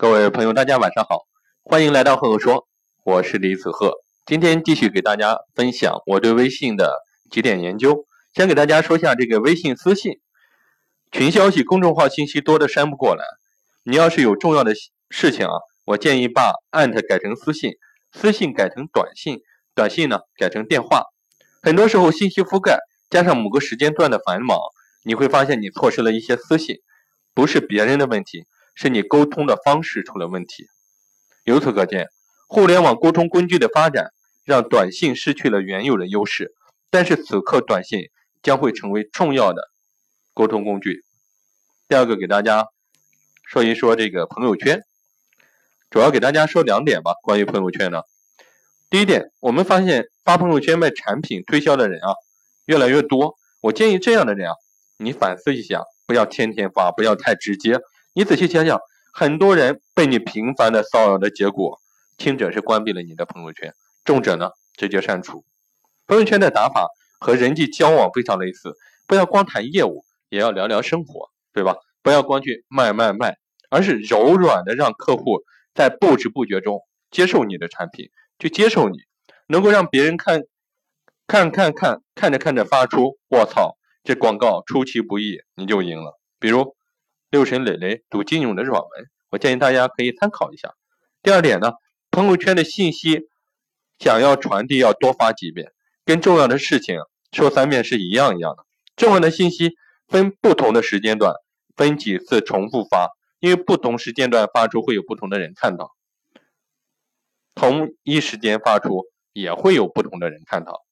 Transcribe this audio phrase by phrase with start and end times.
[0.00, 1.26] 各位朋友，大家晚上好，
[1.62, 2.66] 欢迎来到赫赫说，
[3.04, 3.92] 我是李子赫。
[4.24, 6.90] 今天继续给大家分享我对微信的
[7.30, 8.06] 几点研究。
[8.32, 10.14] 先给大家说下这个微信私信
[11.12, 13.22] 群消息，公众号信息多的删不过来。
[13.84, 14.72] 你要是有重要的
[15.10, 15.52] 事情啊，
[15.84, 17.72] 我建议把艾特改成私信，
[18.10, 19.40] 私信改成短信，
[19.74, 21.04] 短信呢改成电话。
[21.60, 22.78] 很多时候信息覆盖
[23.10, 24.58] 加上某个时间段的繁忙，
[25.04, 26.76] 你会发现你错失了一些私信，
[27.34, 28.46] 不是别人的问题。
[28.74, 30.68] 是你沟通的方式出了问题。
[31.44, 32.08] 由此可见，
[32.46, 34.12] 互联网沟通工具的发展
[34.44, 36.52] 让短信失去了原有的优势。
[36.90, 38.10] 但是此刻，短信
[38.42, 39.70] 将会成为重要的
[40.34, 41.04] 沟通工具。
[41.88, 42.66] 第二个，给大家
[43.44, 44.82] 说一说这个朋友圈，
[45.88, 47.14] 主要给大家说两点吧。
[47.22, 48.02] 关于朋友圈呢，
[48.88, 52.14] 第一点，我们发现发朋友圈卖产品推销的人啊
[52.66, 53.36] 越来越多。
[53.60, 54.54] 我建议这样的人啊，
[54.98, 57.78] 你反思一下，不要天天发，不要太直接。
[58.12, 58.80] 你仔细想想，
[59.14, 61.78] 很多人被你频繁的骚扰的结果，
[62.18, 63.72] 轻者是关闭了你的朋友圈，
[64.04, 65.44] 重者呢直接删除。
[66.08, 66.88] 朋友圈的打法
[67.20, 68.74] 和人际交往非常类似，
[69.06, 71.76] 不要光谈业务，也要聊聊生活，对吧？
[72.02, 73.36] 不要光去卖卖卖，
[73.70, 76.80] 而是柔软的让客户在不知不觉中
[77.12, 78.98] 接受你的产品，去接受你，
[79.46, 80.42] 能够让别人看，
[81.28, 86.18] 看看看看着看着发出“我操，这广告出其不意”，你就赢了。
[86.40, 86.74] 比如。
[87.30, 88.90] 六神磊磊读金庸的软文，
[89.30, 90.74] 我建议大家可以参考一下。
[91.22, 91.74] 第二点呢，
[92.10, 93.28] 朋友圈的信息
[94.00, 95.70] 想要传递，要多发几遍，
[96.04, 96.98] 跟重要的事情
[97.30, 98.64] 说三遍是一样一样的。
[98.96, 99.74] 重要的信息
[100.08, 101.32] 分不同的时间段，
[101.76, 105.92] 分几次重复发，因为不同时间段发出会有不同的人看到，
[107.54, 110.84] 同一时间发出也会有不同的人看到。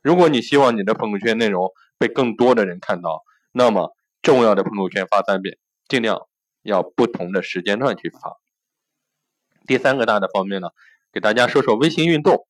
[0.00, 3.22] 如果你希望你的朋友圈内容被更多的人看到，
[3.52, 3.94] 那么。
[4.22, 6.28] 重要的朋友圈发三遍，尽量
[6.62, 8.38] 要不同的时间段去发。
[9.66, 10.68] 第三个大的方面呢，
[11.12, 12.46] 给大家说说微信运动。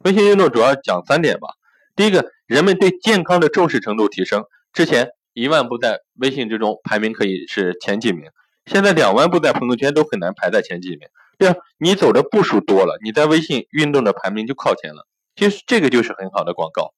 [0.00, 1.48] 微信运动主要讲三点吧。
[1.94, 4.44] 第一个，人们对健康的重视程度提升。
[4.74, 8.30] 之前一万步在微信之中排名可以是前几名，
[8.66, 11.08] 现在两万步在朋友圈都很难排在前几名。
[11.38, 15.06] 第二，你走的步数多了，你在微信运动的排名就靠前了。
[15.34, 16.92] 其实这个就是很好的广告。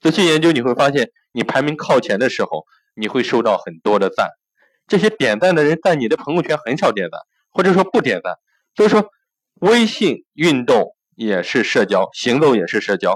[0.00, 2.64] 仔细研究你会发现，你排名靠前的时候。
[2.98, 4.30] 你会收到很多的赞，
[4.86, 7.20] 这些点赞的人在你的朋友圈很少点赞，
[7.50, 8.34] 或者说不点赞。
[8.74, 9.10] 所以说，
[9.60, 13.14] 微信运动也是社交，行走也是社交。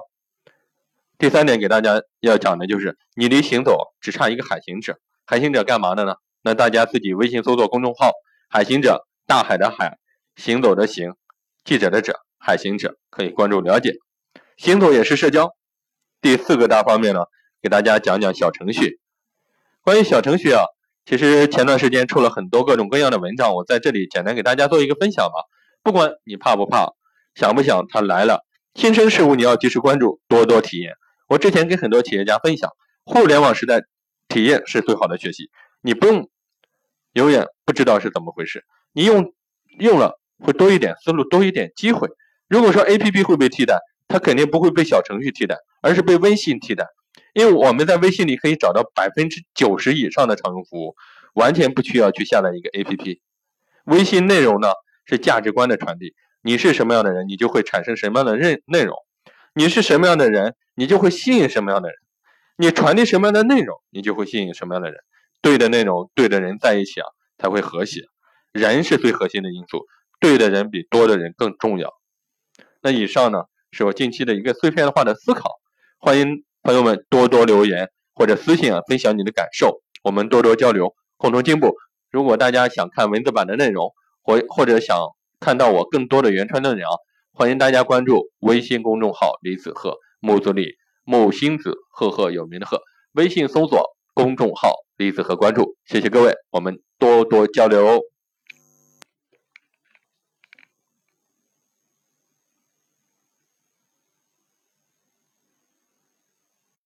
[1.19, 4.99] 第三点给大家要讲的就是，你离行走只差一个海行者。
[5.25, 6.15] 海行者干嘛的呢？
[6.43, 8.11] 那大家自己微信搜索公众号
[8.51, 9.99] “海行者”，大海的海，
[10.35, 11.15] 行走的行，
[11.65, 13.95] 记者的者，海行者可以关注了解。
[14.57, 15.55] 行走也是社交。
[16.21, 17.27] 第四个大方面呢，
[17.61, 18.99] 给大家讲讲小程序。
[19.83, 20.63] 关于小程序啊，
[21.05, 25.33] 其实前段时间出了很多各种各样的文章，我在这里简单给大家做一个分享吧。
[25.83, 26.93] 不管你怕不怕，
[27.35, 28.45] 想不想，它来了，
[28.75, 30.93] 新生事物你要及时关注，多多体验。
[31.27, 32.71] 我之前跟很多企业家分享，
[33.05, 33.83] 互联网时代
[34.29, 35.51] 体验是最好的学习，
[35.81, 36.31] 你不用
[37.15, 39.33] 永远不知道是怎么回事，你用
[39.81, 42.09] 用了会多一点思路，多一点机会。
[42.49, 46.87] 如果说 APP 会被替代，它肯定不会被小程序替代，而是被微信替代。
[47.33, 50.95] 因为我们在微信里可以找到百分之九十以上的常用服务，
[51.35, 53.21] 完全不需要去下载一个 APP。
[53.85, 54.69] 微信内容呢
[55.07, 58.95] 是价值观的传递，你是什么样的人，你就会产生什么样的内内容；
[59.55, 61.97] 你是什么样的人，你就会吸引什么样的人；
[62.57, 65.01] 你传递什么样的内容，你就会吸引什么样的人。
[65.41, 67.07] 对的内容，对的人在一起啊，
[67.39, 68.03] 才会和谐。
[68.53, 69.87] 人是最核心的因素，
[70.21, 71.95] 对的人比多的人更重要。
[72.83, 75.51] 那以上呢是我近期的一个碎片化的思考，
[75.99, 76.45] 欢迎。
[76.63, 81.75] 朋友们多多留言或者私信啊，分享你的感受，我们多多交流，共同进步。
[82.13, 83.93] 如果大家想看文字版的内容，
[84.23, 84.97] 或或者想
[85.41, 86.85] 看到我更多的原创内容，
[87.33, 92.81] 欢迎大家关注微信公众号李子鹤木子李木星子赫赫有名的赫，
[93.15, 98.01] 微信搜索公众号李子鹤关注，谢谢各位，我们多多交流。